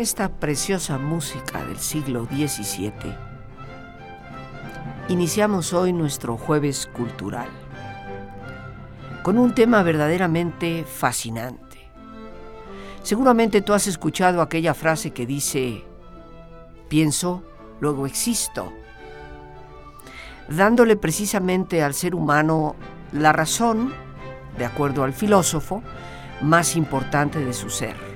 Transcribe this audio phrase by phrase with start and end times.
[0.00, 2.92] Esta preciosa música del siglo XVII,
[5.10, 7.48] iniciamos hoy nuestro jueves cultural
[9.22, 11.90] con un tema verdaderamente fascinante.
[13.02, 15.84] Seguramente tú has escuchado aquella frase que dice,
[16.88, 17.44] pienso,
[17.78, 18.72] luego existo,
[20.48, 22.74] dándole precisamente al ser humano
[23.12, 23.92] la razón,
[24.56, 25.82] de acuerdo al filósofo,
[26.40, 28.09] más importante de su ser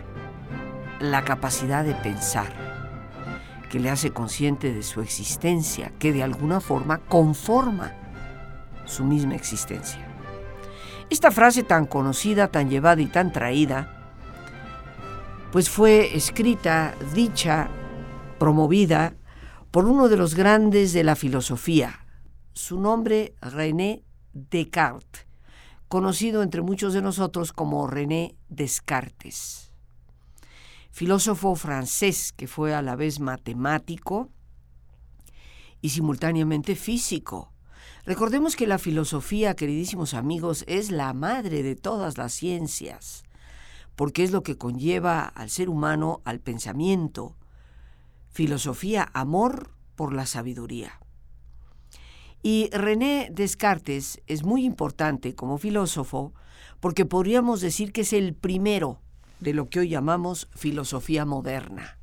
[1.11, 2.53] la capacidad de pensar,
[3.71, 7.93] que le hace consciente de su existencia, que de alguna forma conforma
[8.85, 10.07] su misma existencia.
[11.11, 13.91] Esta frase tan conocida, tan llevada y tan traída,
[15.53, 17.69] pues fue escrita, dicha,
[18.39, 19.15] promovida
[19.71, 22.07] por uno de los grandes de la filosofía,
[22.53, 25.27] su nombre René Descartes,
[25.89, 29.74] conocido entre muchos de nosotros como René Descartes
[30.95, 34.31] filósofo francés que fue a la vez matemático
[35.81, 37.53] y simultáneamente físico.
[38.07, 43.25] Recordemos que la filosofía, queridísimos amigos, es la madre de todas las ciencias,
[43.97, 47.37] porque es lo que conlleva al ser humano al pensamiento.
[48.31, 51.01] Filosofía, amor por la sabiduría.
[52.41, 56.35] Y René Descartes es muy importante como filósofo
[56.79, 59.01] porque podríamos decir que es el primero
[59.45, 61.99] de lo que hoy llamamos filosofía moderna.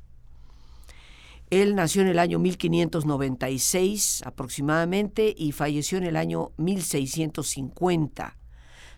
[1.50, 8.38] Él nació en el año 1596 aproximadamente y falleció en el año 1650.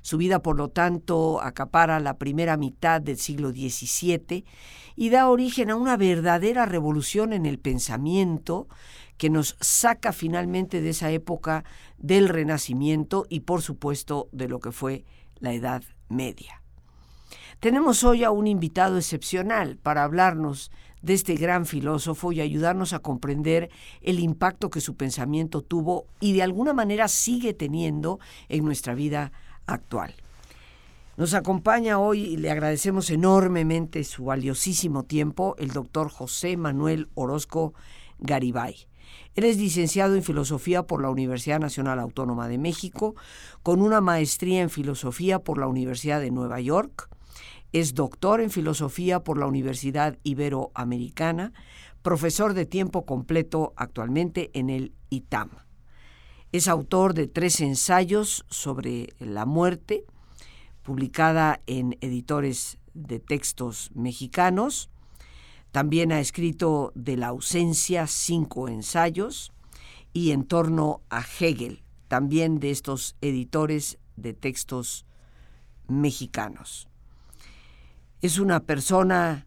[0.02, 4.44] Su vida, por lo tanto, acapara la primera mitad del siglo XVII
[4.94, 8.68] y da origen a una verdadera revolución en el pensamiento
[9.16, 11.64] que nos saca finalmente de esa época
[11.96, 15.04] del Renacimiento y, por supuesto, de lo que fue
[15.40, 16.63] la Edad Media.
[17.64, 20.70] Tenemos hoy a un invitado excepcional para hablarnos
[21.00, 23.70] de este gran filósofo y ayudarnos a comprender
[24.02, 28.20] el impacto que su pensamiento tuvo y de alguna manera sigue teniendo
[28.50, 29.32] en nuestra vida
[29.64, 30.12] actual.
[31.16, 37.72] Nos acompaña hoy y le agradecemos enormemente su valiosísimo tiempo el doctor José Manuel Orozco
[38.18, 38.76] Garibay.
[39.36, 43.14] Él es licenciado en Filosofía por la Universidad Nacional Autónoma de México,
[43.62, 47.08] con una maestría en Filosofía por la Universidad de Nueva York,
[47.74, 51.52] es doctor en filosofía por la Universidad Iberoamericana,
[52.02, 55.50] profesor de tiempo completo actualmente en el ITAM.
[56.52, 60.04] Es autor de tres ensayos sobre la muerte,
[60.84, 64.88] publicada en editores de textos mexicanos.
[65.72, 69.52] También ha escrito de la ausencia cinco ensayos
[70.12, 75.06] y en torno a Hegel, también de estos editores de textos
[75.88, 76.88] mexicanos
[78.24, 79.46] es una persona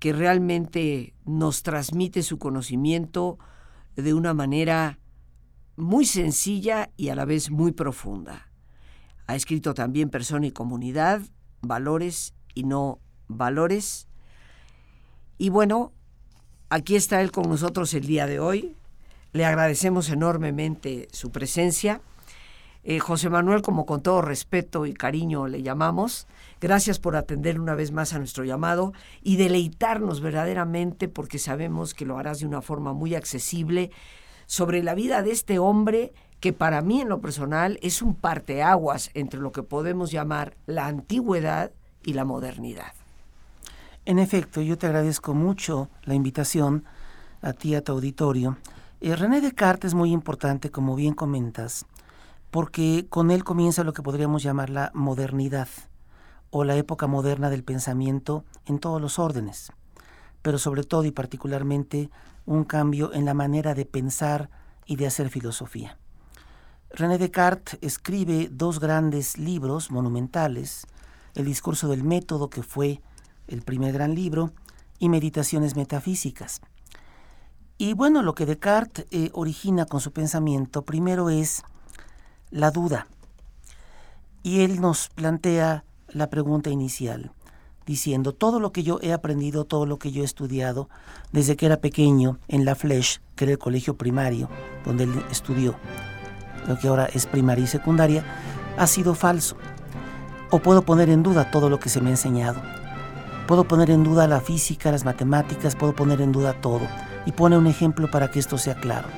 [0.00, 3.38] que realmente nos transmite su conocimiento
[3.94, 4.98] de una manera
[5.76, 8.50] muy sencilla y a la vez muy profunda.
[9.28, 11.20] Ha escrito también Persona y Comunidad,
[11.60, 14.08] Valores y No Valores.
[15.38, 15.92] Y bueno,
[16.70, 18.74] aquí está él con nosotros el día de hoy.
[19.32, 22.00] Le agradecemos enormemente su presencia.
[22.82, 26.26] Eh, José Manuel, como con todo respeto y cariño le llamamos,
[26.60, 28.92] gracias por atender una vez más a nuestro llamado
[29.22, 33.90] y deleitarnos verdaderamente, porque sabemos que lo harás de una forma muy accesible,
[34.46, 39.10] sobre la vida de este hombre que para mí en lo personal es un parteaguas
[39.14, 41.72] entre lo que podemos llamar la antigüedad
[42.02, 42.92] y la modernidad.
[44.06, 46.84] En efecto, yo te agradezco mucho la invitación
[47.42, 48.56] a ti, a tu auditorio.
[49.00, 51.84] Eh, René Descartes es muy importante, como bien comentas
[52.50, 55.68] porque con él comienza lo que podríamos llamar la modernidad
[56.50, 59.72] o la época moderna del pensamiento en todos los órdenes,
[60.42, 62.10] pero sobre todo y particularmente
[62.46, 64.50] un cambio en la manera de pensar
[64.86, 65.98] y de hacer filosofía.
[66.90, 70.86] René Descartes escribe dos grandes libros monumentales,
[71.34, 73.02] El discurso del método, que fue
[73.46, 74.52] el primer gran libro,
[74.98, 76.60] y Meditaciones metafísicas.
[77.76, 81.62] Y bueno, lo que Descartes eh, origina con su pensamiento primero es
[82.50, 83.06] la duda.
[84.42, 87.32] Y él nos plantea la pregunta inicial.
[87.86, 90.90] diciendo todo lo que yo he aprendido, todo lo que yo he estudiado
[91.32, 94.50] desde que era pequeño en La Flèche, que era el colegio primario
[94.84, 95.74] donde él estudió,
[96.66, 98.24] lo que ahora es primaria y secundaria,
[98.76, 99.56] ha sido falso.
[100.50, 102.60] O puedo poner en duda todo lo que se me ha enseñado.
[103.46, 106.86] Puedo poner en duda la física, las matemáticas, puedo poner en duda todo.
[107.24, 109.08] Y pone un ejemplo para que esto sea claro.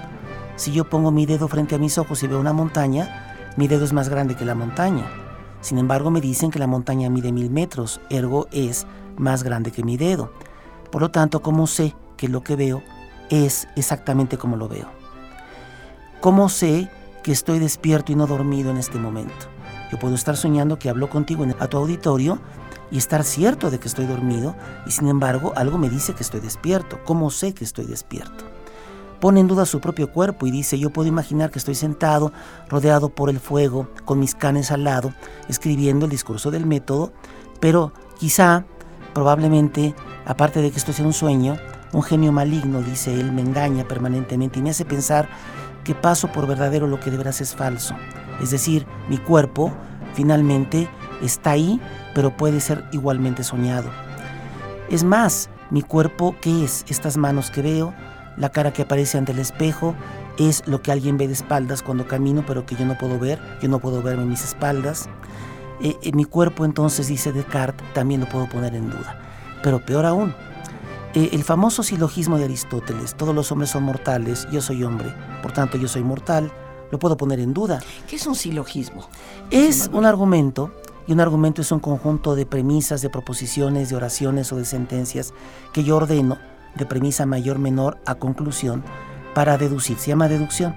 [0.54, 3.84] Si yo pongo mi dedo frente a mis ojos y veo una montaña, mi dedo
[3.84, 5.29] es más grande que la montaña.
[5.60, 8.86] Sin embargo, me dicen que la montaña mide mil metros, ergo es
[9.16, 10.32] más grande que mi dedo.
[10.90, 12.82] Por lo tanto, ¿cómo sé que lo que veo
[13.28, 14.88] es exactamente como lo veo?
[16.20, 16.90] ¿Cómo sé
[17.22, 19.46] que estoy despierto y no dormido en este momento?
[19.90, 22.38] Yo puedo estar soñando que hablo contigo a tu auditorio
[22.90, 24.56] y estar cierto de que estoy dormido
[24.86, 27.00] y sin embargo algo me dice que estoy despierto.
[27.04, 28.59] ¿Cómo sé que estoy despierto?
[29.20, 32.32] Pone en duda su propio cuerpo y dice, yo puedo imaginar que estoy sentado,
[32.68, 35.12] rodeado por el fuego, con mis canes al lado,
[35.48, 37.12] escribiendo el discurso del método,
[37.60, 38.64] pero quizá,
[39.12, 39.94] probablemente,
[40.24, 41.56] aparte de que esto sea un sueño,
[41.92, 45.28] un genio maligno, dice él, me engaña permanentemente y me hace pensar
[45.84, 47.94] que paso por verdadero lo que de veras es falso.
[48.40, 49.72] Es decir, mi cuerpo
[50.14, 50.88] finalmente
[51.22, 51.80] está ahí,
[52.14, 53.90] pero puede ser igualmente soñado.
[54.88, 56.84] Es más, mi cuerpo, ¿qué es?
[56.88, 57.94] Estas manos que veo,
[58.40, 59.94] la cara que aparece ante el espejo
[60.38, 63.38] es lo que alguien ve de espaldas cuando camino, pero que yo no puedo ver.
[63.60, 65.08] Yo no puedo verme mis espaldas.
[65.82, 69.20] Eh, eh, mi cuerpo, entonces, dice Descartes, también lo puedo poner en duda.
[69.62, 70.34] Pero peor aún,
[71.14, 75.52] eh, el famoso silogismo de Aristóteles, todos los hombres son mortales, yo soy hombre, por
[75.52, 76.50] tanto yo soy mortal,
[76.90, 77.80] lo puedo poner en duda.
[78.08, 79.06] ¿Qué es un silogismo?
[79.50, 80.72] Es un argumento,
[81.06, 85.34] y un argumento es un conjunto de premisas, de proposiciones, de oraciones o de sentencias
[85.72, 86.38] que yo ordeno
[86.74, 88.82] de premisa mayor menor a conclusión
[89.34, 89.98] para deducir.
[89.98, 90.74] Se llama deducción.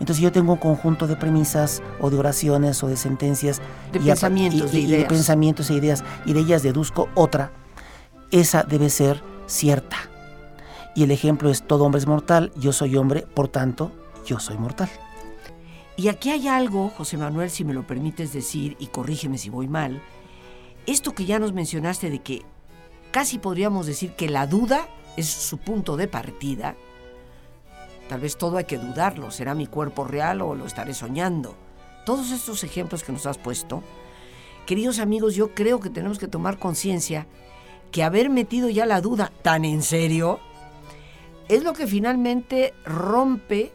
[0.00, 3.60] Entonces yo tengo un conjunto de premisas o de oraciones o de sentencias
[3.92, 7.52] de y, pensamientos, y, de pensamientos e ideas y de ellas deduzco otra.
[8.30, 9.96] Esa debe ser cierta.
[10.94, 13.92] Y el ejemplo es todo hombre es mortal, yo soy hombre, por tanto,
[14.24, 14.88] yo soy mortal.
[15.96, 19.68] Y aquí hay algo, José Manuel, si me lo permites decir, y corrígeme si voy
[19.68, 20.00] mal,
[20.86, 22.42] esto que ya nos mencionaste de que
[23.10, 26.76] casi podríamos decir que la duda es su punto de partida,
[28.08, 31.56] tal vez todo hay que dudarlo, ¿será mi cuerpo real o lo estaré soñando?
[32.06, 33.82] Todos estos ejemplos que nos has puesto,
[34.66, 37.26] queridos amigos, yo creo que tenemos que tomar conciencia
[37.92, 40.40] que haber metido ya la duda tan en serio
[41.48, 43.72] es lo que finalmente rompe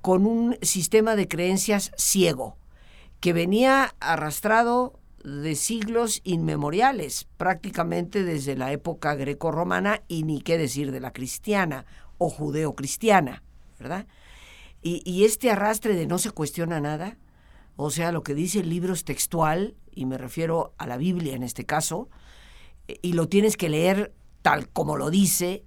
[0.00, 2.56] con un sistema de creencias ciego
[3.20, 10.92] que venía arrastrado de siglos inmemoriales, prácticamente desde la época greco-romana y ni qué decir
[10.92, 11.86] de la cristiana
[12.18, 13.42] o judeo-cristiana,
[13.78, 14.06] ¿verdad?
[14.82, 17.16] Y, este arrastre de no se cuestiona nada,
[17.76, 21.34] o sea, lo que dice el libro es textual, y me refiero a la Biblia
[21.34, 22.10] en este caso,
[22.86, 24.12] y lo tienes que leer
[24.42, 25.64] tal como lo dice,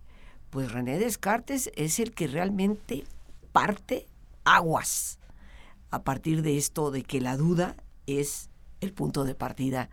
[0.52, 3.06] pues René Descartes es el que realmente
[3.52, 4.06] parte
[4.44, 5.18] aguas
[5.90, 7.76] a partir de esto de que la duda
[8.06, 8.52] es
[8.82, 9.90] el punto de partida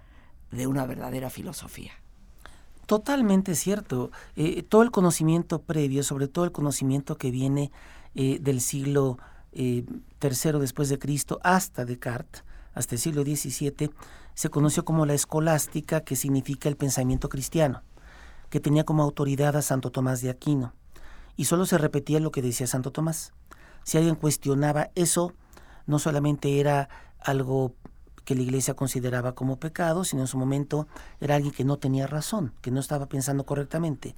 [0.51, 1.93] de una verdadera filosofía.
[2.87, 4.11] Totalmente cierto.
[4.37, 7.73] Eh, todo el conocimiento previo, sobre todo el conocimiento que viene
[8.15, 9.19] eh, del siglo
[9.53, 9.85] eh,
[10.21, 13.91] después de Cristo hasta Descartes, hasta el siglo XVII,
[14.35, 17.83] se conoció como la escolástica, que significa el pensamiento cristiano,
[18.51, 20.75] que tenía como autoridad a Santo Tomás de Aquino.
[21.37, 23.33] Y solo se repetía lo que decía Santo Tomás.
[23.85, 25.33] Si alguien cuestionaba eso,
[25.87, 26.89] no solamente era
[27.21, 27.75] algo
[28.25, 30.87] que la iglesia consideraba como pecado, sino en su momento
[31.21, 34.15] era alguien que no tenía razón, que no estaba pensando correctamente.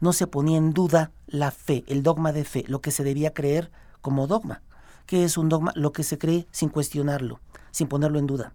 [0.00, 3.32] No se ponía en duda la fe, el dogma de fe, lo que se debía
[3.32, 3.70] creer
[4.00, 4.62] como dogma.
[5.06, 5.72] ¿Qué es un dogma?
[5.74, 8.52] Lo que se cree sin cuestionarlo, sin ponerlo en duda.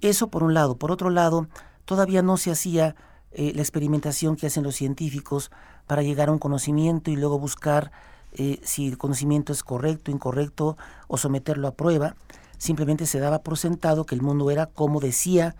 [0.00, 0.76] Eso por un lado.
[0.76, 1.48] Por otro lado,
[1.84, 2.94] todavía no se hacía
[3.32, 5.50] eh, la experimentación que hacen los científicos
[5.86, 7.90] para llegar a un conocimiento y luego buscar
[8.32, 10.76] eh, si el conocimiento es correcto, incorrecto
[11.08, 12.14] o someterlo a prueba
[12.58, 15.56] simplemente se daba por sentado que el mundo era como decía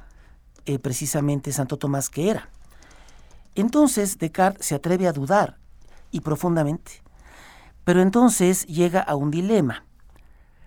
[0.67, 2.51] eh, precisamente Santo Tomás que era.
[3.55, 5.59] Entonces Descartes se atreve a dudar,
[6.11, 7.03] y profundamente.
[7.85, 9.85] Pero entonces llega a un dilema.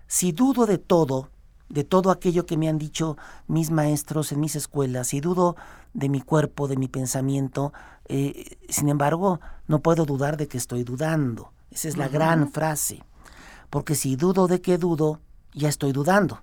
[0.06, 1.30] Si dudo de todo,
[1.68, 5.56] de todo aquello que me han dicho mis maestros en mis escuelas, si dudo
[5.94, 7.72] de mi cuerpo, de mi pensamiento,
[8.06, 11.52] eh, sin embargo, no puedo dudar de que estoy dudando.
[11.70, 13.02] Esa es la gran frase.
[13.70, 15.20] Porque si dudo de que dudo,
[15.52, 16.40] ya estoy dudando.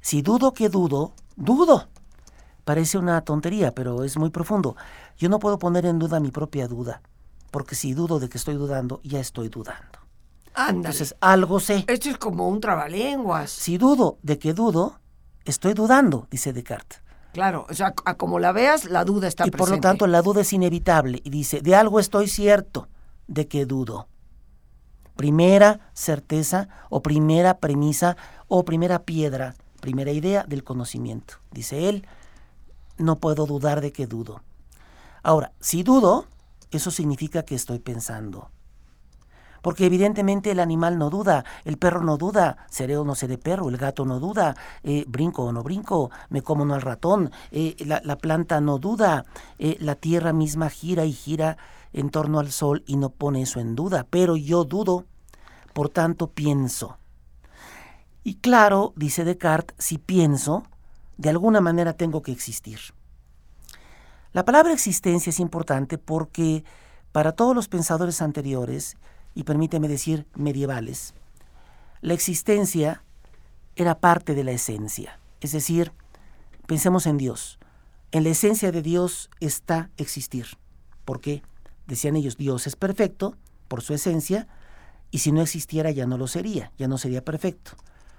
[0.00, 1.88] Si dudo que dudo, dudo.
[2.64, 4.76] Parece una tontería, pero es muy profundo.
[5.16, 7.02] Yo no puedo poner en duda mi propia duda,
[7.50, 9.98] porque si dudo de que estoy dudando, ya estoy dudando.
[10.68, 11.84] Entonces, algo sé.
[11.88, 13.50] Esto es como un trabalenguas.
[13.50, 15.00] Si dudo de que dudo,
[15.44, 17.02] estoy dudando, dice Descartes.
[17.32, 19.58] Claro, o sea, a como la veas, la duda está y presente.
[19.58, 21.20] por lo tanto la duda es inevitable.
[21.24, 22.88] Y dice, de algo estoy cierto,
[23.26, 24.06] de que dudo.
[25.16, 28.16] Primera certeza o primera premisa
[28.48, 31.34] o primera piedra, primera idea del conocimiento.
[31.50, 32.06] Dice él,
[32.98, 34.42] no puedo dudar de que dudo.
[35.22, 36.26] Ahora, si dudo,
[36.70, 38.50] eso significa que estoy pensando.
[39.62, 43.70] Porque evidentemente el animal no duda, el perro no duda, seré o no seré perro,
[43.70, 47.30] el gato no duda, eh, brinco o no brinco, me como o no al ratón,
[47.50, 49.24] eh, la, la, planta no duda,
[49.58, 51.56] eh, la tierra misma gira y gira
[51.94, 55.06] en torno al sol y no pone eso en duda, pero yo dudo,
[55.72, 56.98] por tanto pienso.
[58.24, 60.64] Y claro, dice Descartes, si pienso,
[61.16, 62.80] de alguna manera tengo que existir.
[64.32, 66.64] La palabra existencia es importante porque
[67.12, 68.96] para todos los pensadores anteriores,
[69.36, 71.14] y permíteme decir medievales,
[72.00, 73.04] la existencia
[73.76, 75.20] era parte de la esencia.
[75.40, 75.92] Es decir,
[76.66, 77.58] pensemos en Dios.
[78.10, 80.46] En la esencia de Dios está existir.
[81.04, 81.42] ¿Por qué?
[81.86, 83.36] Decían ellos, Dios es perfecto
[83.68, 84.48] por su esencia,
[85.10, 87.72] y si no existiera ya no lo sería, ya no sería perfecto.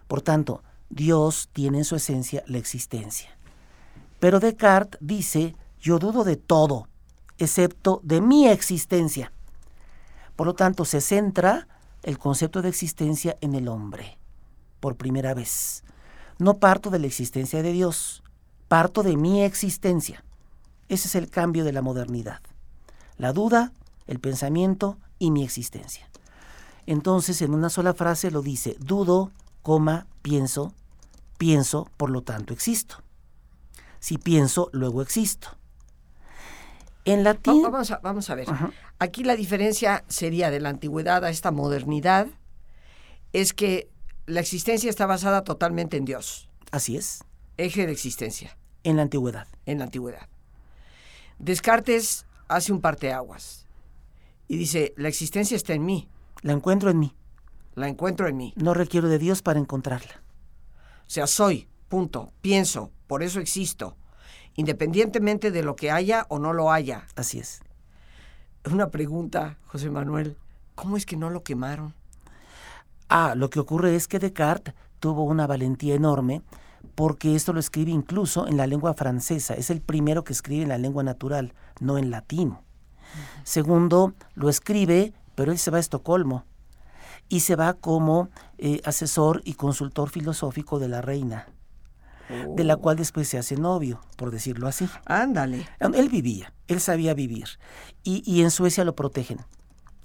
[0.08, 3.38] Por tanto, Dios tiene en su esencia la existencia.
[4.20, 6.88] Pero Descartes dice, yo dudo de todo,
[7.38, 9.32] excepto de mi existencia.
[10.36, 11.68] Por lo tanto, se centra
[12.04, 14.18] el concepto de existencia en el hombre,
[14.80, 15.84] por primera vez.
[16.38, 18.24] No parto de la existencia de Dios,
[18.68, 20.24] parto de mi existencia.
[20.88, 22.42] Ese es el cambio de la modernidad.
[23.18, 23.72] La duda,
[24.08, 26.10] el pensamiento y mi existencia.
[26.86, 29.32] Entonces, en una sola frase lo dice, dudo,
[29.64, 30.74] coma, pienso,
[31.38, 32.98] pienso, por lo tanto existo.
[34.00, 35.50] Si pienso, luego existo.
[37.06, 37.62] En latín...
[37.64, 38.48] Vamos a, vamos a ver.
[39.00, 42.28] Aquí la diferencia sería de la antigüedad a esta modernidad,
[43.34, 43.90] es que
[44.26, 46.50] la existencia está basada totalmente en Dios.
[46.72, 47.24] Así es.
[47.58, 48.58] Eje de existencia.
[48.84, 49.48] En la antigüedad.
[49.66, 50.28] En la antigüedad.
[51.40, 53.66] Descartes hace un parteaguas
[54.48, 56.08] y dice, la existencia está en mí.
[56.42, 57.16] La encuentro en mí.
[57.74, 58.54] La encuentro en mí.
[58.56, 60.22] No requiero de Dios para encontrarla.
[61.08, 63.96] O sea, soy, punto, pienso, por eso existo,
[64.56, 67.08] independientemente de lo que haya o no lo haya.
[67.16, 67.62] Así es.
[68.72, 70.38] Una pregunta, José Manuel,
[70.74, 71.94] ¿cómo es que no lo quemaron?
[73.10, 76.42] Ah, lo que ocurre es que Descartes tuvo una valentía enorme
[76.96, 79.54] porque esto lo escribe incluso en la lengua francesa.
[79.54, 82.58] Es el primero que escribe en la lengua natural, no en latín.
[83.44, 86.46] Segundo, lo escribe, pero él se va a Estocolmo
[87.30, 91.48] y se va como eh, asesor y consultor filosófico de la reina,
[92.30, 92.56] oh.
[92.56, 94.88] de la cual después se hace novio, por decirlo así.
[95.06, 95.68] Ándale.
[95.80, 97.48] Él vivía, él sabía vivir
[98.04, 99.40] y, y en Suecia lo protegen.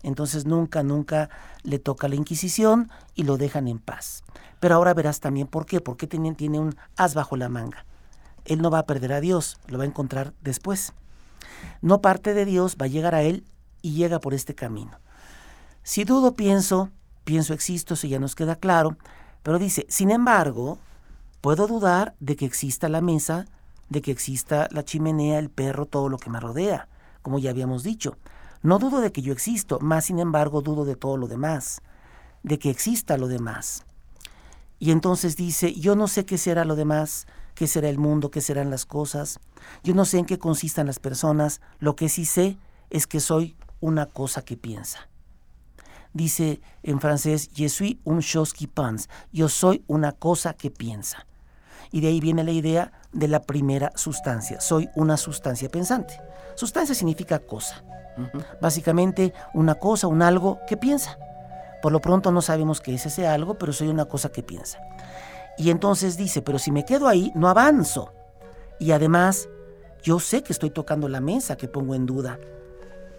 [0.03, 1.29] Entonces nunca, nunca
[1.63, 4.23] le toca la Inquisición y lo dejan en paz.
[4.61, 7.85] Pero ahora verás también por qué, porque tiene, tiene un as bajo la manga.
[8.45, 10.93] Él no va a perder a Dios, lo va a encontrar después.
[11.83, 13.45] No parte de Dios, va a llegar a Él
[13.83, 14.99] y llega por este camino.
[15.83, 16.91] Si dudo, pienso,
[17.25, 18.97] pienso, existo, eso ya nos queda claro,
[19.43, 20.79] pero dice, sin embargo,
[21.41, 23.47] puedo dudar de que exista la mesa,
[23.89, 26.89] de que exista la chimenea, el perro, todo lo que me rodea,
[27.23, 28.17] como ya habíamos dicho.
[28.63, 31.81] No dudo de que yo existo, más sin embargo dudo de todo lo demás,
[32.43, 33.85] de que exista lo demás.
[34.79, 38.41] Y entonces dice, yo no sé qué será lo demás, qué será el mundo, qué
[38.41, 39.41] serán las cosas,
[39.83, 42.59] yo no sé en qué consistan las personas, lo que sí sé
[42.91, 45.09] es que soy una cosa que piensa.
[46.13, 51.27] Dice en francés, je suis un chose qui pense, yo soy una cosa que piensa.
[51.93, 56.30] Y de ahí viene la idea de la primera sustancia, soy una sustancia pensante.
[56.61, 57.83] Sustancia significa cosa.
[58.61, 61.19] Básicamente una cosa, un algo que piensa.
[61.81, 64.79] Por lo pronto no sabemos qué es ese algo, pero soy una cosa que piensa.
[65.57, 68.13] Y entonces dice, pero si me quedo ahí, no avanzo.
[68.79, 69.49] Y además,
[70.03, 72.39] yo sé que estoy tocando la mesa que pongo en duda.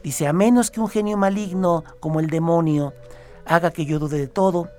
[0.04, 2.94] Dice, a menos que un genio maligno como el demonio
[3.48, 4.70] haga que yo dude de todo.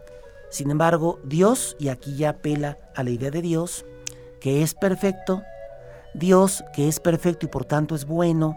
[0.50, 3.84] Sin embargo, Dios, y aquí ya apela a la idea de Dios,
[4.38, 5.42] que es perfecto,
[6.14, 8.56] Dios que es perfecto y por tanto es bueno,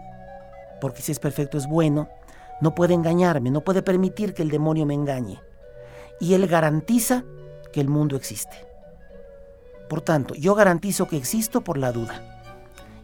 [0.80, 2.08] porque si es perfecto es bueno,
[2.60, 5.40] no puede engañarme, no puede permitir que el demonio me engañe.
[6.20, 7.24] Y Él garantiza
[7.72, 8.66] que el mundo existe.
[9.88, 12.42] Por tanto, yo garantizo que existo por la duda.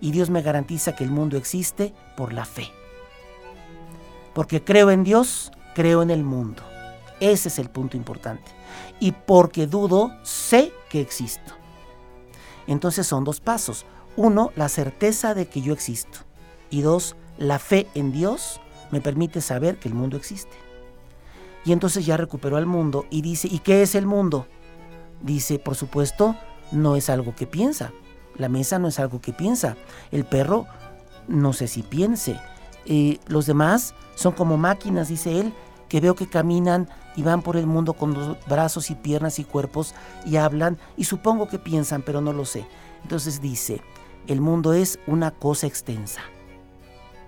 [0.01, 2.69] Y Dios me garantiza que el mundo existe por la fe.
[4.35, 6.63] Porque creo en Dios, creo en el mundo.
[7.21, 8.51] Ese es el punto importante.
[8.99, 11.55] Y porque dudo, sé que existo.
[12.67, 13.87] Entonces son dos pasos.
[14.17, 16.21] Uno, la certeza de que yo existo.
[16.71, 20.57] Y dos, la fe en Dios me permite saber que el mundo existe.
[21.65, 24.47] Y entonces ya recuperó al mundo y dice, ¿y qué es el mundo?
[25.23, 26.37] Dice, por supuesto,
[26.73, 27.93] no es algo que piensa,
[28.37, 29.77] La mesa no es algo que piensa.
[30.11, 30.67] El perro
[31.29, 32.41] no sé si piense.
[32.87, 35.53] Eh, los demás son como máquinas, dice él,
[35.89, 39.45] que veo que caminan y van por el mundo con los brazos y piernas y
[39.45, 42.67] cuerpos y hablan y supongo que piensan, pero no lo sé.
[43.03, 43.83] Entonces dice,
[44.27, 46.23] el mundo es una cosa extensa,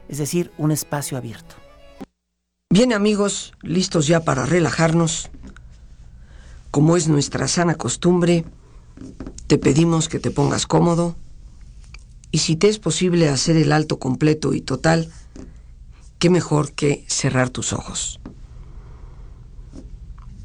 [0.09, 1.57] es decir, un espacio abierto.
[2.71, 5.31] Bien amigos, listos ya para relajarnos.
[6.71, 8.45] Como es nuestra sana costumbre,
[9.47, 11.15] te pedimos que te pongas cómodo
[12.33, 15.13] y si te es posible hacer el alto completo y total,
[16.19, 18.19] qué mejor que cerrar tus ojos.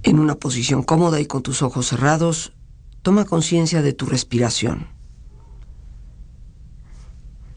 [0.03, 2.53] En una posición cómoda y con tus ojos cerrados,
[3.01, 4.98] toma conciencia de tu respiración.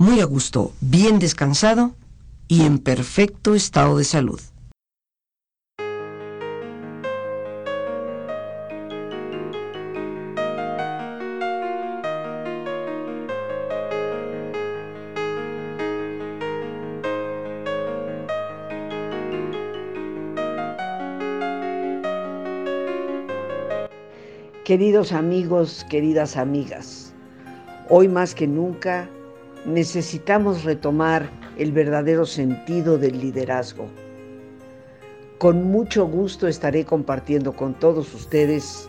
[0.00, 1.94] muy a gusto, bien descansado
[2.48, 4.40] y en perfecto estado de salud.
[24.64, 27.12] Queridos amigos, queridas amigas,
[27.90, 29.10] hoy más que nunca
[29.66, 33.86] necesitamos retomar el verdadero sentido del liderazgo.
[35.38, 38.88] Con mucho gusto estaré compartiendo con todos ustedes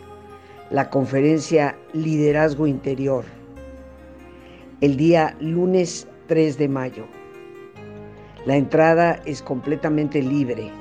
[0.70, 3.26] la conferencia Liderazgo Interior
[4.82, 7.06] el día lunes 3 de mayo.
[8.48, 10.72] La entrada es completamente libre.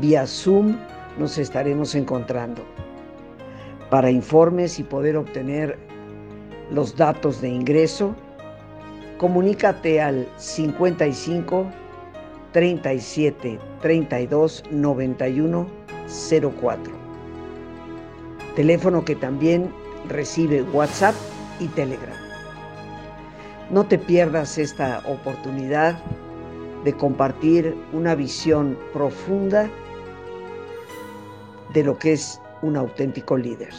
[0.00, 0.76] Vía Zoom
[1.18, 2.62] nos estaremos encontrando.
[3.90, 5.76] Para informes y poder obtener
[6.70, 8.14] los datos de ingreso,
[9.18, 11.66] comunícate al 55
[12.52, 15.66] 37 32 91
[16.60, 16.92] 04.
[18.56, 19.72] Teléfono que también
[20.08, 21.14] recibe WhatsApp
[21.58, 22.16] y Telegram.
[23.70, 25.98] No te pierdas esta oportunidad
[26.84, 29.68] de compartir una visión profunda
[31.72, 33.72] de lo que es un auténtico líder.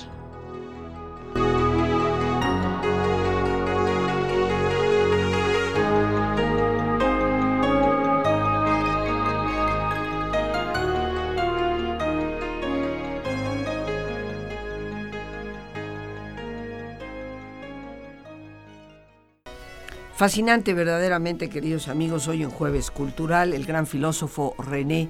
[20.26, 25.08] Fascinante verdaderamente, queridos amigos, hoy en Jueves Cultural, el gran filósofo René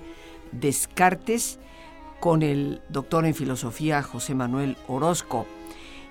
[0.51, 1.57] Descartes
[2.19, 5.45] con el doctor en filosofía José Manuel Orozco.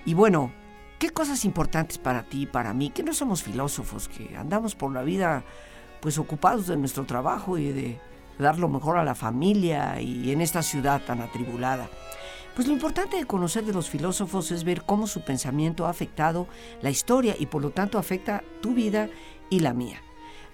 [0.07, 0.53] Y bueno,
[0.99, 2.89] ¿qué cosas importantes para ti y para mí?
[2.89, 5.45] Que no somos filósofos, que andamos por la vida
[6.01, 8.01] pues ocupados de nuestro trabajo y de
[8.39, 11.91] dar lo mejor a la familia y en esta ciudad tan atribulada.
[12.55, 16.47] Pues lo importante de conocer de los filósofos es ver cómo su pensamiento ha afectado
[16.83, 19.09] la historia y por lo tanto afecta tu vida
[19.51, 20.01] y la mía.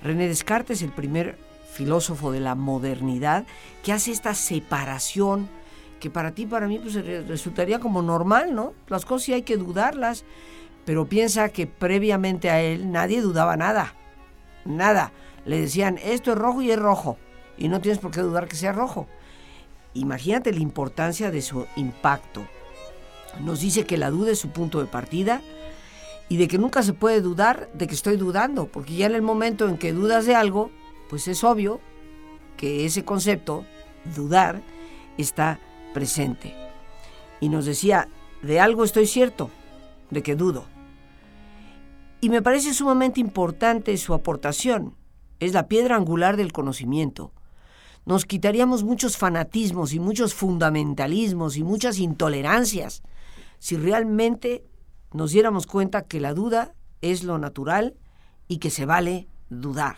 [0.02, 1.38] René Descartes, el primer
[1.74, 3.44] filósofo de la modernidad,
[3.82, 5.50] que hace esta separación
[6.00, 6.94] que para ti, para mí, pues
[7.28, 8.72] resultaría como normal, ¿no?
[8.88, 10.24] Las cosas sí hay que dudarlas,
[10.86, 13.94] pero piensa que previamente a él nadie dudaba nada,
[14.64, 15.12] nada.
[15.44, 17.18] Le decían, esto es rojo y es rojo,
[17.58, 19.06] y no tienes por qué dudar que sea rojo.
[19.94, 22.46] Imagínate la importancia de su impacto.
[23.40, 25.40] Nos dice que la duda es su punto de partida
[26.28, 29.22] y de que nunca se puede dudar de que estoy dudando, porque ya en el
[29.22, 30.70] momento en que dudas de algo,
[31.08, 31.80] pues es obvio
[32.56, 33.64] que ese concepto,
[34.14, 34.62] dudar,
[35.18, 35.58] está
[35.92, 36.54] presente.
[37.40, 38.08] Y nos decía,
[38.42, 39.50] de algo estoy cierto,
[40.10, 40.66] de que dudo.
[42.20, 44.94] Y me parece sumamente importante su aportación.
[45.40, 47.32] Es la piedra angular del conocimiento
[48.06, 53.02] nos quitaríamos muchos fanatismos y muchos fundamentalismos y muchas intolerancias
[53.58, 54.64] si realmente
[55.12, 57.96] nos diéramos cuenta que la duda es lo natural
[58.48, 59.96] y que se vale dudar.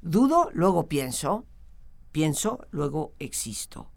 [0.00, 1.46] Dudo, luego pienso,
[2.12, 3.90] pienso, luego existo.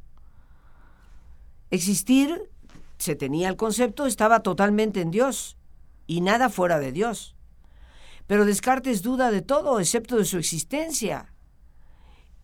[1.72, 2.50] Existir,
[2.98, 5.58] se tenía el concepto, estaba totalmente en Dios
[6.08, 7.36] y nada fuera de Dios.
[8.28, 11.35] Pero Descartes duda de todo excepto de su existencia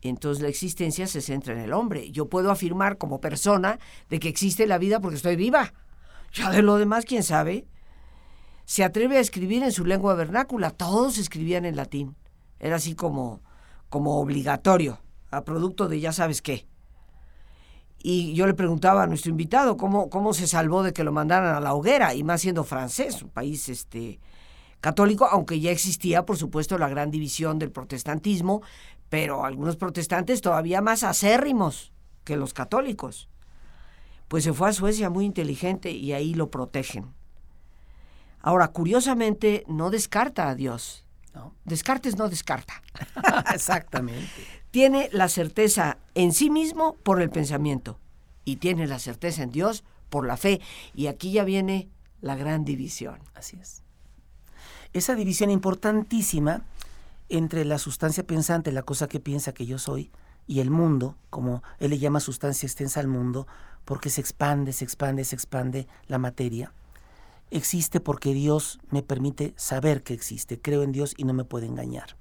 [0.09, 2.11] entonces la existencia se centra en el hombre.
[2.11, 5.73] Yo puedo afirmar como persona de que existe la vida porque estoy viva.
[6.33, 7.65] Ya de lo demás, quién sabe.
[8.65, 10.71] Se atreve a escribir en su lengua vernácula.
[10.71, 12.15] Todos escribían en latín.
[12.59, 13.41] Era así como,
[13.89, 16.67] como obligatorio, a producto de ya sabes qué.
[18.03, 21.55] Y yo le preguntaba a nuestro invitado cómo, cómo se salvó de que lo mandaran
[21.55, 24.19] a la hoguera, y más siendo francés, un país este,
[24.79, 28.61] católico, aunque ya existía, por supuesto, la gran división del protestantismo,
[29.11, 31.91] pero algunos protestantes todavía más acérrimos
[32.23, 33.27] que los católicos.
[34.29, 37.13] Pues se fue a Suecia muy inteligente y ahí lo protegen.
[38.39, 41.05] Ahora, curiosamente, no descarta a Dios.
[41.35, 41.53] No.
[41.65, 42.81] Descartes no descarta.
[43.53, 44.29] Exactamente.
[44.71, 47.99] tiene la certeza en sí mismo por el pensamiento
[48.45, 50.61] y tiene la certeza en Dios por la fe.
[50.95, 51.89] Y aquí ya viene
[52.21, 53.19] la gran división.
[53.35, 53.83] Así es.
[54.93, 56.63] Esa división importantísima
[57.31, 60.11] entre la sustancia pensante, la cosa que piensa que yo soy,
[60.47, 63.47] y el mundo, como él le llama sustancia extensa al mundo,
[63.85, 66.73] porque se expande, se expande, se expande la materia,
[67.49, 71.67] existe porque Dios me permite saber que existe, creo en Dios y no me puede
[71.67, 72.17] engañar.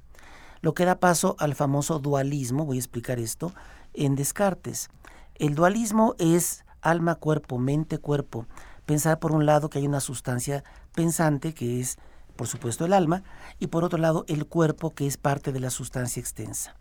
[0.60, 3.52] Lo que da paso al famoso dualismo, voy a explicar esto,
[3.94, 4.90] en Descartes.
[5.36, 8.46] El dualismo es alma, cuerpo, mente, cuerpo.
[8.84, 11.98] Pensar por un lado que hay una sustancia pensante que es
[12.40, 13.22] por supuesto el alma,
[13.58, 16.74] y por otro lado el cuerpo, que es parte de la sustancia extensa.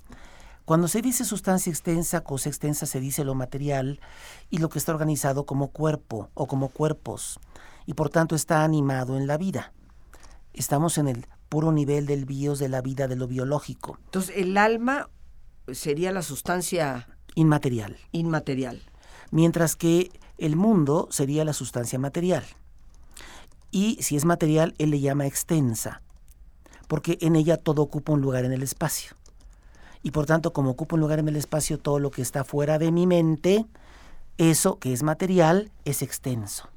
[0.64, 4.00] Cuando se dice sustancia extensa, cosa extensa, se dice lo material
[4.50, 7.42] y lo que está organizado como cuerpo o como cuerpos,
[7.86, 9.74] y por tanto está animado en la vida.
[10.54, 13.98] Estamos en el puro nivel del bios, de la vida, de lo biológico.
[14.06, 15.10] Entonces, el alma
[15.74, 17.98] sería la sustancia inmaterial.
[18.14, 18.82] Inmaterial.
[19.30, 22.46] Mientras que el mundo sería la sustancia material
[23.72, 26.02] y si es material, él le llama extensa,
[26.88, 29.16] porque en ella todo ocupa un lugar en el espacio.
[30.02, 32.80] Y por tanto, como ocupa un lugar en el espacio, todo lo que está fuera
[32.80, 33.66] de mi mente,
[34.38, 36.70] eso que es material es extenso.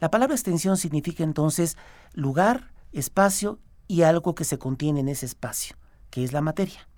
[0.00, 1.76] La palabra extensión significa entonces
[2.12, 5.76] lugar, espacio y algo que se contiene en ese espacio,
[6.10, 6.88] que es la materia.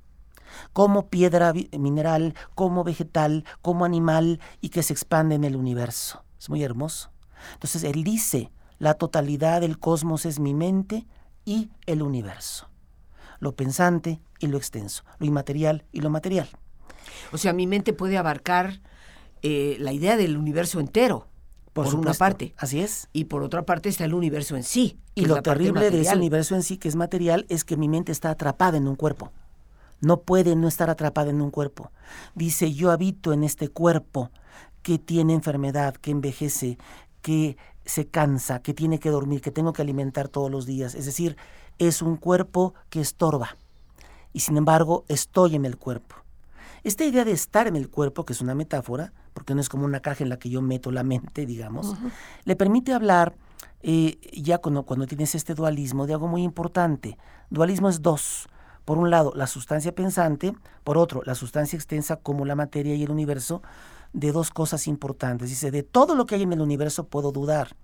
[0.73, 6.25] Como piedra mineral, como vegetal, como animal y que se expande en el universo.
[6.39, 7.11] Es muy hermoso.
[7.55, 11.07] Entonces él dice, la totalidad del cosmos es mi mente
[11.45, 12.69] y el universo.
[13.39, 16.49] Lo pensante y lo extenso, lo inmaterial y lo material.
[17.31, 18.81] O sea, mi mente puede abarcar
[19.43, 21.29] eh, la idea del universo entero.
[21.73, 22.53] Por, una parte.
[22.57, 23.09] Así es.
[23.13, 24.99] Y por otra parte está el universo en sí.
[25.15, 28.11] Y lo terrible de ese universo en sí, que es material, es que mi mente
[28.11, 29.31] está atrapada en un cuerpo.
[30.01, 31.93] No puede no estar atrapada en un cuerpo.
[32.35, 34.31] Dice, yo habito en este cuerpo
[34.83, 36.77] que tiene enfermedad, que envejece,
[37.23, 37.57] que
[37.91, 40.95] se cansa, que tiene que dormir, que tengo que alimentar todos los días.
[40.95, 41.37] Es decir,
[41.79, 43.57] es un cuerpo que estorba.
[44.33, 46.15] Y sin embargo, estoy en el cuerpo.
[46.85, 49.85] Esta idea de estar en el cuerpo, que es una metáfora, porque no es como
[49.85, 51.97] una caja en la que yo meto la mente, digamos,
[52.45, 53.35] le permite hablar,
[53.83, 57.19] eh, ya cuando, cuando tienes este dualismo, de algo muy importante.
[57.51, 58.49] Dualismo es dos.
[58.85, 63.03] Por un lado, la sustancia pensante, por otro, la sustancia extensa como la materia y
[63.03, 63.63] el universo,
[64.13, 65.49] de dos cosas importantes.
[65.51, 67.77] Dice, de todo lo que hay en el universo puedo dudar.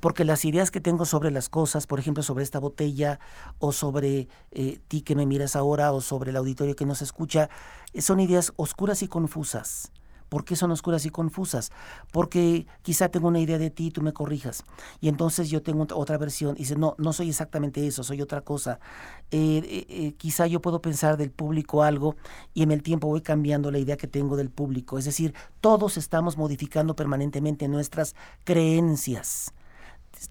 [0.00, 3.18] porque las ideas que tengo sobre las cosas, por ejemplo, sobre esta botella
[3.58, 7.50] o sobre eh, ti que me miras ahora o sobre el auditorio que nos escucha,
[7.92, 9.90] eh, son ideas oscuras y confusas.
[10.28, 11.70] ¿Por qué son oscuras y confusas?
[12.12, 14.64] Porque quizá tengo una idea de ti y tú me corrijas.
[15.00, 18.40] Y entonces yo tengo otra versión y dice, no, no soy exactamente eso, soy otra
[18.42, 18.80] cosa.
[19.30, 22.16] Eh, quizá yo puedo pensar del público algo
[22.54, 24.98] y en el tiempo voy cambiando la idea que tengo del público.
[24.98, 28.14] Es decir, todos estamos modificando permanentemente nuestras
[28.44, 29.52] creencias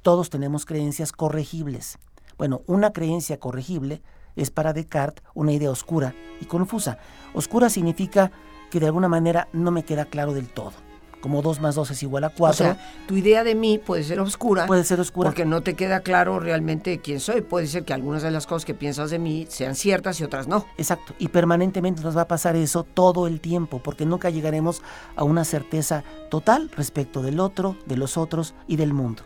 [0.01, 1.97] todos tenemos creencias corregibles.
[2.37, 4.01] Bueno, una creencia corregible
[4.35, 6.99] es para Descartes una idea oscura y confusa.
[7.33, 8.31] Oscura significa
[8.69, 10.73] que de alguna manera no me queda claro del todo.
[11.21, 12.49] Como 2 más 2 es igual a 4.
[12.49, 12.77] O sea,
[13.07, 14.67] tu idea de mí puede ser oscura.
[14.67, 15.29] Puede ser oscura.
[15.29, 17.41] Porque no te queda claro realmente quién soy.
[17.41, 20.47] Puede ser que algunas de las cosas que piensas de mí sean ciertas y otras
[20.47, 20.65] no.
[20.77, 21.15] Exacto.
[21.17, 24.83] Y permanentemente nos va a pasar eso todo el tiempo, porque nunca llegaremos
[25.15, 29.23] a una certeza total respecto del otro, de los otros y del mundo.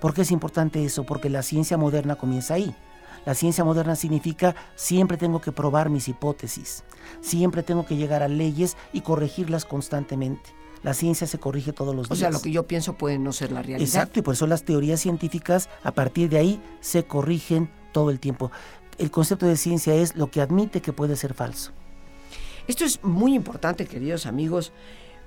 [0.00, 1.04] ¿Por qué es importante eso?
[1.04, 2.76] Porque la ciencia moderna comienza ahí.
[3.26, 6.84] La ciencia moderna significa siempre tengo que probar mis hipótesis,
[7.20, 10.50] siempre tengo que llegar a leyes y corregirlas constantemente.
[10.82, 12.18] La ciencia se corrige todos los días.
[12.18, 13.80] O sea, lo que yo pienso puede no ser la realidad.
[13.80, 18.20] Exacto, y por eso las teorías científicas a partir de ahí se corrigen todo el
[18.20, 18.50] tiempo.
[18.98, 21.72] El concepto de ciencia es lo que admite que puede ser falso.
[22.68, 24.72] Esto es muy importante, queridos amigos,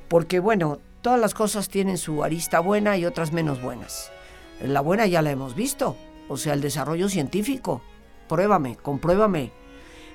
[0.08, 4.12] porque bueno, todas las cosas tienen su arista buena y otras menos buenas.
[4.62, 5.96] La buena ya la hemos visto,
[6.30, 7.82] o sea, el desarrollo científico.
[8.28, 9.52] Pruébame, compruébame.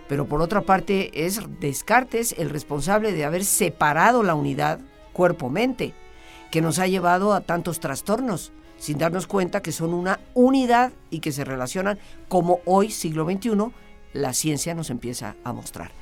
[0.09, 4.81] Pero por otra parte es Descartes el responsable de haber separado la unidad
[5.13, 5.95] cuerpo-mente,
[6.51, 11.21] que nos ha llevado a tantos trastornos, sin darnos cuenta que son una unidad y
[11.21, 11.99] que se relacionan
[12.29, 13.73] como hoy, siglo XXI,
[14.13, 15.93] la ciencia nos empieza a mostrar.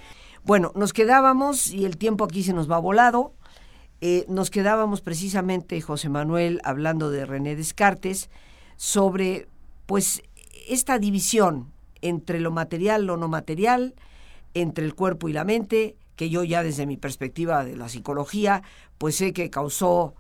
[0.45, 3.35] Bueno, nos quedábamos y el tiempo aquí se nos va volado.
[4.01, 8.31] Eh, nos quedábamos precisamente, José Manuel, hablando de René Descartes,
[8.77, 9.47] sobre
[9.91, 10.23] pues
[10.69, 13.97] esta división entre lo material, lo no material,
[14.55, 18.63] entre el cuerpo y la mente, que yo ya desde mi perspectiva de la psicología,
[18.99, 20.15] pues sé que causó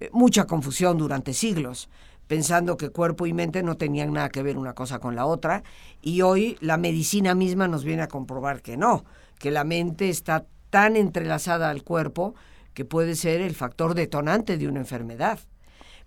[0.00, 1.88] eh, mucha confusión durante siglos,
[2.26, 5.62] pensando que cuerpo y mente no tenían nada que ver una cosa con la otra,
[6.02, 9.04] y hoy la medicina misma nos viene a comprobar que no,
[9.38, 12.34] que la mente está tan entrelazada al cuerpo
[12.74, 15.38] que puede ser el factor detonante de una enfermedad.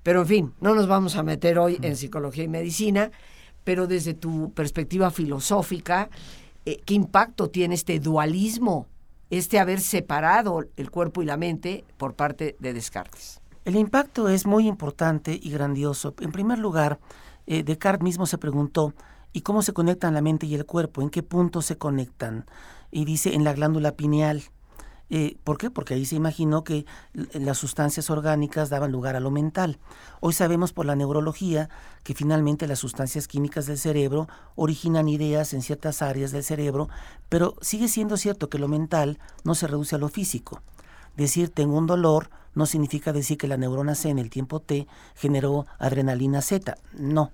[0.06, 3.10] Pero en fin, no nos vamos a meter hoy en psicología y medicina,
[3.64, 6.12] pero desde tu perspectiva filosófica,
[6.64, 8.86] eh, ¿qué impacto tiene este dualismo,
[9.32, 13.42] este haber separado el cuerpo y la mente por parte de Descartes?
[13.64, 16.14] El impacto es muy importante y grandioso.
[16.20, 17.00] En primer lugar,
[17.48, 18.94] eh, Descartes mismo se preguntó,
[19.34, 21.02] ¿y cómo se conectan la mente y el cuerpo?
[21.02, 22.46] ¿En qué punto se conectan?
[22.92, 24.44] Y dice, en la glándula pineal.
[25.10, 25.70] Eh, ¿Por qué?
[25.70, 29.78] Porque ahí se imaginó que las sustancias orgánicas daban lugar a lo mental.
[30.20, 31.70] Hoy sabemos por la neurología
[32.04, 36.90] que finalmente las sustancias químicas del cerebro originan ideas en ciertas áreas del cerebro,
[37.30, 40.62] pero sigue siendo cierto que lo mental no se reduce a lo físico.
[41.16, 44.88] Decir tengo un dolor no significa decir que la neurona C en el tiempo T
[45.14, 46.78] generó adrenalina Z.
[46.94, 47.32] No.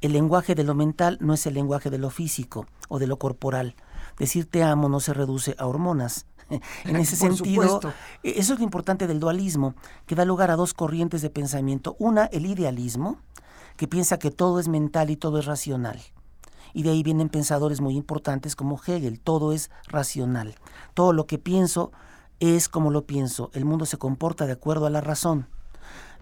[0.00, 3.18] El lenguaje de lo mental no es el lenguaje de lo físico o de lo
[3.18, 3.74] corporal.
[4.18, 6.26] Decir te amo no se reduce a hormonas,
[6.84, 7.80] en ese sentido,
[8.22, 9.74] e, eso es lo importante del dualismo,
[10.06, 11.96] que da lugar a dos corrientes de pensamiento.
[11.98, 13.18] Una, el idealismo,
[13.76, 16.00] que piensa que todo es mental y todo es racional.
[16.72, 20.54] Y de ahí vienen pensadores muy importantes como Hegel, todo es racional.
[20.94, 21.90] Todo lo que pienso
[22.40, 23.50] es como lo pienso.
[23.54, 25.46] El mundo se comporta de acuerdo a la razón.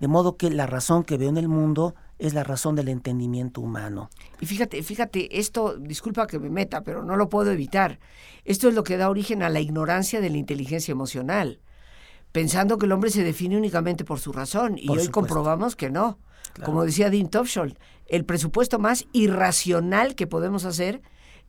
[0.01, 3.61] De modo que la razón que veo en el mundo es la razón del entendimiento
[3.61, 4.11] humano.
[4.41, 7.99] Y fíjate, fíjate, esto, disculpa que me meta, pero no lo puedo evitar.
[8.45, 11.61] Esto es lo que da origen a la ignorancia de la inteligencia emocional,
[12.33, 16.19] pensando que el hombre se define únicamente por su razón, y hoy comprobamos que no.
[16.65, 21.03] Como decía Dean Topshol, el presupuesto más irracional que podemos hacer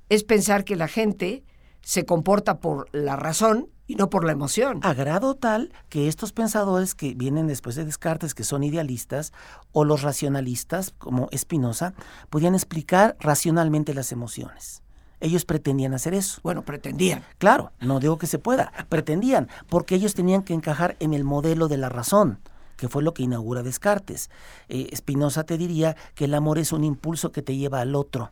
[0.09, 1.43] es pensar que la gente
[1.81, 4.79] se comporta por la razón y no por la emoción.
[4.83, 9.33] A grado tal que estos pensadores que vienen después de Descartes, que son idealistas,
[9.71, 11.93] o los racionalistas, como Spinoza,
[12.29, 14.83] podían explicar racionalmente las emociones.
[15.21, 16.39] Ellos pretendían hacer eso.
[16.43, 17.23] Bueno, pretendían.
[17.39, 21.67] Claro, no digo que se pueda, pretendían, porque ellos tenían que encajar en el modelo
[21.67, 22.39] de la razón
[22.79, 24.29] que fue lo que inaugura Descartes.
[24.69, 28.31] Eh, Spinoza te diría que el amor es un impulso que te lleva al otro,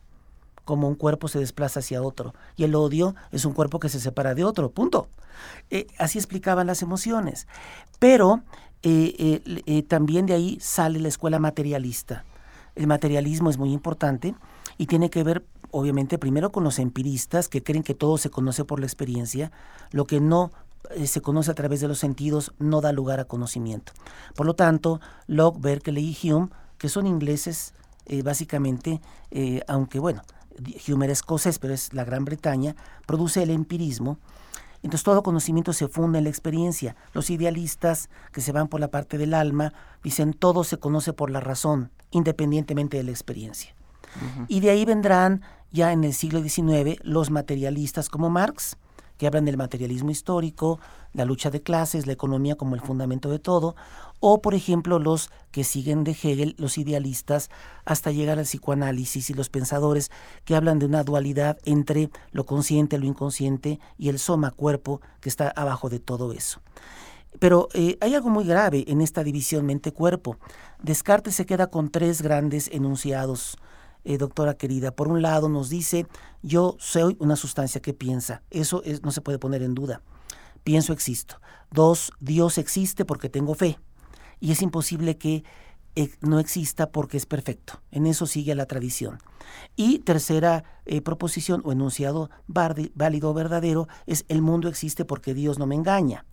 [0.67, 2.35] como un cuerpo se desplaza hacia otro.
[2.57, 5.07] Y el odio es un cuerpo que se separa de otro, punto.
[5.69, 7.47] Eh, así explicaban las emociones.
[7.99, 8.41] Pero
[8.83, 12.25] eh, eh, también de ahí sale la escuela materialista.
[12.75, 14.35] El materialismo es muy importante
[14.77, 18.65] y tiene que ver, obviamente, primero con los empiristas que creen que todo se conoce
[18.65, 19.53] por la experiencia,
[19.91, 20.51] lo que no
[21.05, 23.93] se conoce a través de los sentidos no da lugar a conocimiento.
[24.35, 27.73] Por lo tanto, Locke, Berkeley y Hume que son ingleses
[28.23, 29.01] básicamente,
[29.67, 30.21] aunque bueno,
[30.87, 34.17] Hume escocés, pero es la Gran Bretaña, produce el empirismo.
[34.83, 36.95] Entonces todo conocimiento se funda en la experiencia.
[37.13, 41.31] Los idealistas que se van por la parte del alma dicen todo se conoce por
[41.31, 43.75] la razón, independientemente de la experiencia.
[44.47, 45.41] Y de ahí vendrán
[45.71, 48.77] ya en el siglo XIX los materialistas como Marx,
[49.17, 50.79] que hablan del materialismo histórico,
[51.13, 53.75] la lucha de clases, la economía como el fundamento de todo,
[54.19, 57.49] o por ejemplo los que siguen de Hegel, los idealistas,
[57.85, 60.11] hasta llegar al psicoanálisis y los pensadores
[60.45, 65.29] que hablan de una dualidad entre lo consciente, lo inconsciente y el soma cuerpo que
[65.29, 66.61] está abajo de todo eso.
[67.39, 70.37] Pero eh, hay algo muy grave en esta división mente-cuerpo.
[70.81, 73.57] Descartes se queda con tres grandes enunciados
[74.07, 74.91] eh, doctora querida.
[74.91, 76.07] Por un lado nos dice,
[76.41, 78.41] yo soy una sustancia que piensa.
[78.49, 80.01] Eso es, no se puede poner en duda.
[80.63, 81.41] Pienso, existo.
[81.71, 83.77] Dos, Dios existe porque tengo fe.
[84.39, 85.43] Y es imposible que
[85.95, 87.81] eh, no exista porque es perfecto.
[87.91, 89.19] En eso sigue la tradición.
[89.75, 95.59] Y tercera eh, proposición o enunciado válido o verdadero es el mundo existe porque Dios
[95.59, 96.25] no me engaña.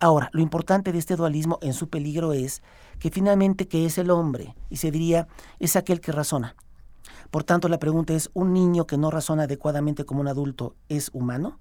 [0.00, 2.62] Ahora, lo importante de este dualismo en su peligro es
[2.98, 5.28] que finalmente que es el hombre, y se diría,
[5.58, 6.56] es aquel que razona.
[7.30, 11.10] Por tanto, la pregunta es, ¿un niño que no razona adecuadamente como un adulto es
[11.12, 11.58] humano?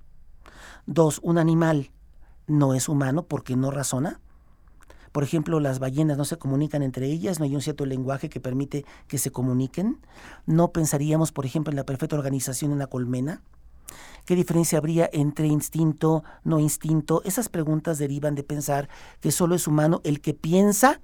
[0.85, 1.91] Dos, ¿un animal
[2.47, 4.19] no es humano porque no razona?
[5.13, 8.39] Por ejemplo, las ballenas no se comunican entre ellas, no hay un cierto lenguaje que
[8.39, 9.99] permite que se comuniquen.
[10.47, 13.43] No pensaríamos, por ejemplo, en la perfecta organización de una colmena.
[14.25, 17.21] ¿Qué diferencia habría entre instinto, no instinto?
[17.25, 18.89] Esas preguntas derivan de pensar
[19.19, 20.99] que solo es humano el que piensa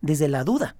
[0.00, 0.74] desde la duda.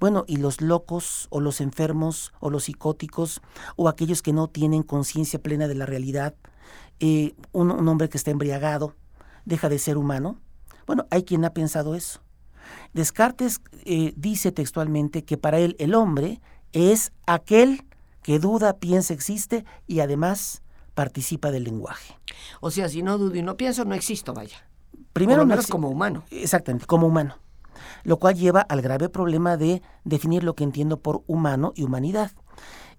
[0.00, 3.40] Bueno, y los locos o los enfermos o los psicóticos
[3.76, 6.34] o aquellos que no tienen conciencia plena de la realidad,
[7.00, 8.94] eh, un, hombre que está embriagado,
[9.44, 10.38] deja de ser humano.
[10.86, 12.20] Bueno, hay quien ha pensado eso.
[12.92, 16.40] Descartes eh, dice textualmente que para él el hombre
[16.72, 17.84] es aquel
[18.22, 20.62] que duda, piensa, existe y además
[20.94, 22.18] participa del lenguaje.
[22.60, 24.66] O sea, si no dudo y no pienso, no existo, vaya.
[25.12, 26.24] Primero, no como humano.
[26.30, 27.36] Exactamente, como humano
[28.02, 32.32] lo cual lleva al grave problema de definir lo que entiendo por humano y humanidad.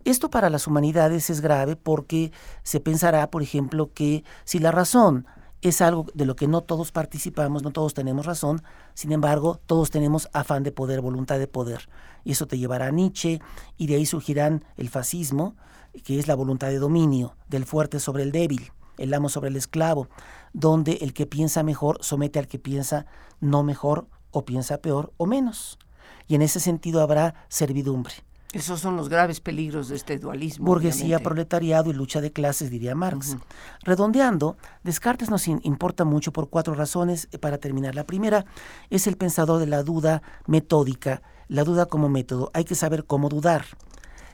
[0.06, 5.26] Esto para las humanidades es grave porque se pensará, por ejemplo, que si la razón
[5.62, 8.62] es algo de lo que no todos participamos, no todos tenemos razón,
[8.94, 11.90] sin embargo, todos tenemos afán de poder, voluntad de poder.
[12.24, 13.42] Y eso te llevará a Nietzsche
[13.78, 15.56] y de ahí surgirán el fascismo,
[16.04, 19.56] que es la voluntad de dominio del fuerte sobre el débil, el amo sobre el
[19.56, 20.08] esclavo,
[20.54, 23.08] donde el que piensa mejor somete al que piensa
[23.40, 25.80] no mejor o piensa peor o menos.
[26.28, 28.14] Y en ese sentido habrá servidumbre.
[28.52, 30.66] Esos son los graves peligros de este dualismo.
[30.66, 33.38] Burguesía, proletariado y lucha de clases, diría Marx.
[33.84, 37.96] Redondeando, Descartes nos importa mucho por cuatro razones eh, para terminar.
[37.96, 38.46] La primera
[38.90, 42.52] es el pensador de la duda metódica, la duda como método.
[42.54, 43.66] Hay que saber cómo dudar.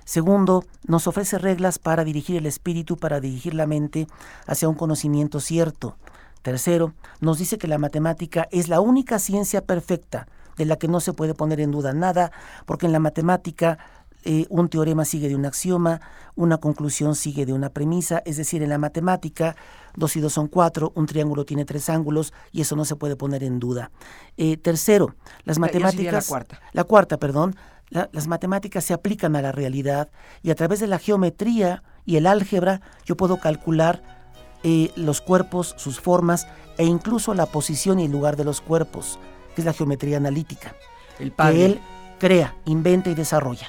[0.05, 4.07] Segundo, nos ofrece reglas para dirigir el espíritu, para dirigir la mente
[4.47, 5.95] hacia un conocimiento cierto.
[6.41, 10.27] Tercero, nos dice que la matemática es la única ciencia perfecta
[10.57, 12.31] de la que no se puede poner en duda nada,
[12.65, 13.77] porque en la matemática
[14.23, 16.01] eh, un teorema sigue de un axioma,
[16.35, 19.55] una conclusión sigue de una premisa, es decir, en la matemática
[19.95, 23.15] dos y dos son cuatro, un triángulo tiene tres ángulos y eso no se puede
[23.15, 23.91] poner en duda.
[24.37, 26.25] Eh, tercero, las matemáticas...
[26.25, 26.61] La cuarta.
[26.73, 27.55] La cuarta, perdón.
[27.89, 30.09] las matemáticas se aplican a la realidad
[30.43, 34.20] y a través de la geometría y el álgebra yo puedo calcular
[34.63, 36.47] eh, los cuerpos, sus formas
[36.77, 39.19] e incluso la posición y el lugar de los cuerpos,
[39.55, 40.75] que es la geometría analítica,
[41.19, 41.81] el que él
[42.19, 43.67] crea, inventa y desarrolla.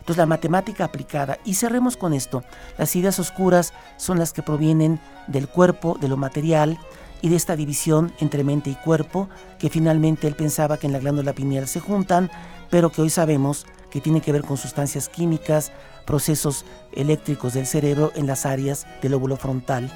[0.00, 2.42] Entonces la matemática aplicada, y cerremos con esto,
[2.78, 6.78] las ideas oscuras son las que provienen del cuerpo, de lo material
[7.20, 9.28] y de esta división entre mente y cuerpo,
[9.58, 12.30] que finalmente él pensaba que en la glándula pineal se juntan,
[12.70, 15.70] pero que hoy sabemos que tiene que ver con sustancias químicas,
[16.06, 16.64] procesos
[16.94, 19.92] eléctricos del cerebro en las áreas del óvulo frontal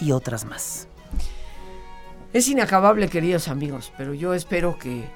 [0.00, 0.88] y otras más.
[2.32, 5.08] Es inacabable, queridos amigos, pero yo espero que,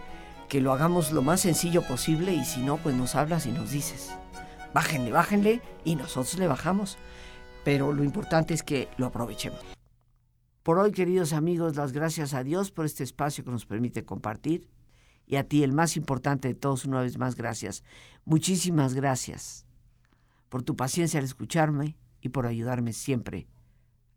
[0.48, 3.72] que lo hagamos lo más sencillo posible y si no, pues nos hablas y nos
[3.72, 4.10] dices.
[4.72, 6.96] Bájenle, bájenle y nosotros le bajamos.
[7.64, 9.60] Pero lo importante es que lo aprovechemos.
[10.62, 14.68] Por hoy, queridos amigos, las gracias a Dios por este espacio que nos permite compartir.
[15.26, 17.84] Y a ti, el más importante de todos, una vez más, gracias.
[18.24, 19.66] Muchísimas gracias
[20.48, 23.46] por tu paciencia al escucharme y por ayudarme siempre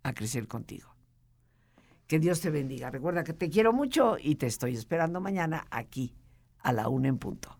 [0.03, 0.93] a crecer contigo.
[2.07, 2.89] Que Dios te bendiga.
[2.89, 6.15] Recuerda que te quiero mucho y te estoy esperando mañana aquí
[6.59, 7.57] a la una en punto.